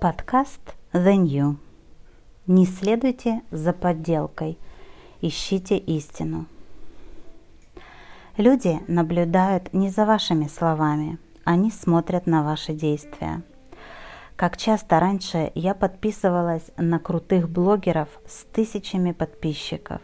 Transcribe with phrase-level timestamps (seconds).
[0.00, 1.56] Подкаст The New.
[2.46, 4.58] Не следуйте за подделкой,
[5.20, 6.46] ищите истину.
[8.38, 13.42] Люди наблюдают не за вашими словами, они смотрят на ваши действия.
[14.36, 20.00] Как часто раньше я подписывалась на крутых блогеров с тысячами подписчиков.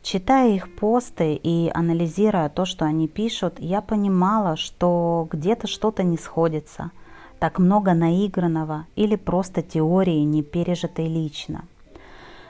[0.00, 6.16] Читая их посты и анализируя то, что они пишут, я понимала, что где-то что-то не
[6.16, 6.90] сходится–
[7.40, 11.64] так много наигранного или просто теории, не пережитой лично.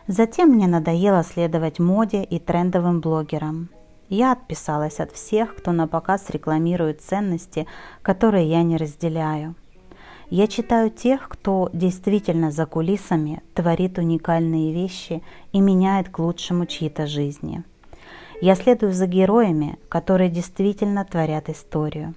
[0.09, 3.69] Затем мне надоело следовать моде и трендовым блогерам.
[4.09, 7.69] Я отписалась от всех, кто на показ рекламирует ценности,
[8.03, 9.55] которые я не разделяю.
[10.29, 15.23] Я читаю тех, кто действительно за кулисами творит уникальные вещи
[15.53, 17.63] и меняет к лучшему чьи-то жизни.
[18.41, 22.15] Я следую за героями, которые действительно творят историю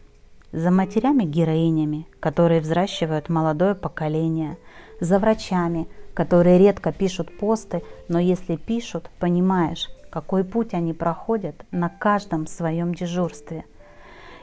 [0.54, 4.58] за матерями-героинями, которые взращивают молодое поколение,
[5.00, 11.90] за врачами, которые редко пишут посты, но если пишут, понимаешь, какой путь они проходят на
[11.90, 13.66] каждом своем дежурстве.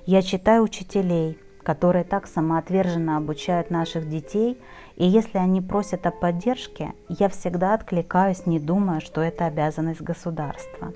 [0.04, 4.58] Я читаю учителей, которые так самоотверженно обучают наших детей,
[4.96, 10.92] и если они просят о поддержке, я всегда откликаюсь, не думая, что это обязанность государства.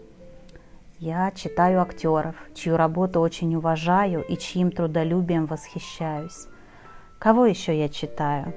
[1.00, 6.46] Я читаю актеров, чью работу очень уважаю и чьим трудолюбием восхищаюсь.
[7.18, 8.54] Кого еще я читаю?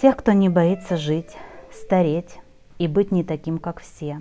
[0.00, 1.36] Тех, кто не боится жить,
[1.70, 2.40] стареть
[2.78, 4.18] и быть не таким, как все.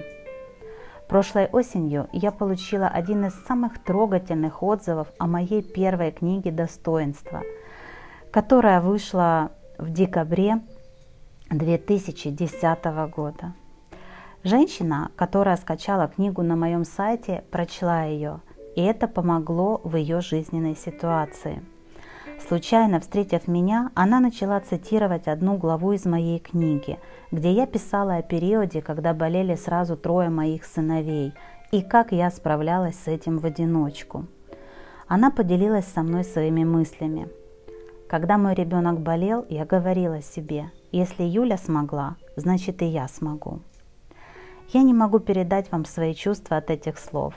[1.09, 7.41] Прошлой осенью я получила один из самых трогательных отзывов о моей первой книге «Достоинство»,
[8.31, 10.61] которая вышла в декабре
[11.49, 13.53] 2010 года.
[14.43, 18.41] Женщина, которая скачала книгу на моем сайте, прочла ее,
[18.75, 21.61] и это помогло в ее жизненной ситуации.
[22.47, 26.97] Случайно встретив меня, она начала цитировать одну главу из моей книги,
[27.31, 31.33] где я писала о периоде, когда болели сразу трое моих сыновей,
[31.71, 34.25] и как я справлялась с этим в одиночку.
[35.07, 37.29] Она поделилась со мной своими мыслями.
[38.09, 43.61] Когда мой ребенок болел, я говорила себе, если Юля смогла, значит и я смогу.
[44.73, 47.33] Я не могу передать вам свои чувства от этих слов.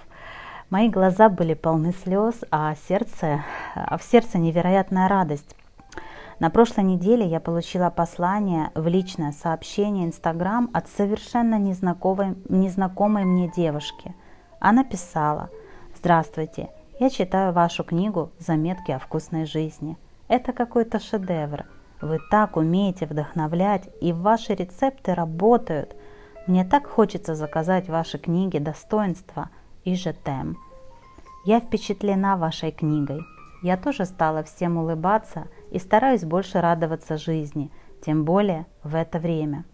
[0.71, 3.43] Мои глаза были полны слез, а, сердце,
[3.75, 5.57] а в сердце невероятная радость.
[6.39, 13.51] На прошлой неделе я получила послание в личное сообщение Инстаграм от совершенно незнакомой, незнакомой мне
[13.51, 14.15] девушки.
[14.61, 15.51] Она писала
[15.97, 16.71] «Здравствуйте,
[17.01, 19.97] я читаю вашу книгу «Заметки о вкусной жизни».
[20.29, 21.65] Это какой-то шедевр.
[22.01, 25.97] Вы так умеете вдохновлять, и ваши рецепты работают–
[26.47, 29.49] мне так хочется заказать ваши книги «Достоинство»
[29.85, 30.59] и «Жетем».
[31.47, 33.21] Я впечатлена вашей книгой.
[33.63, 37.71] Я тоже стала всем улыбаться и стараюсь больше радоваться жизни,
[38.05, 39.65] тем более в это время.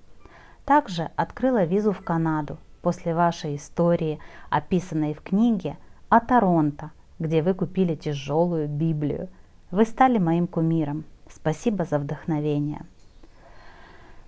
[0.64, 5.76] Также открыла визу в Канаду после вашей истории, описанной в книге
[6.08, 9.28] о Торонто, где вы купили тяжелую Библию.
[9.72, 11.04] Вы стали моим кумиром.
[11.28, 12.86] Спасибо за вдохновение.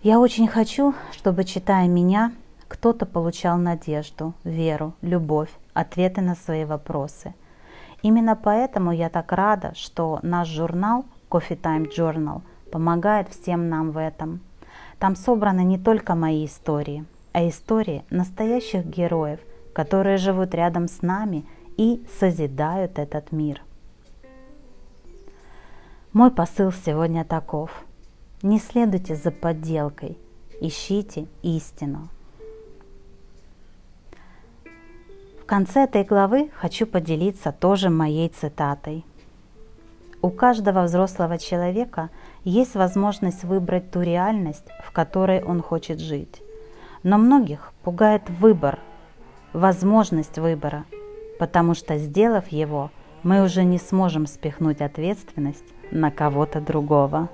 [0.02, 2.32] Я очень хочу, чтобы, читая меня,
[2.66, 7.34] кто-то получал надежду, веру, любовь, ответы на свои вопросы.
[8.02, 12.42] Именно поэтому я так рада, что наш журнал Coffee Time Journal
[12.72, 14.40] помогает всем нам в этом.
[14.98, 19.38] Там собраны не только мои истории, а истории настоящих героев,
[19.72, 21.46] которые живут рядом с нами
[21.76, 23.62] и созидают этот мир.
[26.12, 27.84] Мой посыл сегодня таков.
[28.42, 30.18] Не следуйте за подделкой,
[30.60, 32.08] ищите истину.
[35.40, 39.04] В конце этой главы хочу поделиться тоже моей цитатой.
[40.22, 42.10] У каждого взрослого человека
[42.42, 46.42] есть возможность выбрать ту реальность, в которой он хочет жить.
[47.04, 48.80] Но многих пугает выбор,
[49.52, 50.84] возможность выбора,
[51.38, 52.90] потому что сделав его,
[53.22, 57.28] мы уже не сможем спихнуть ответственность на кого-то другого.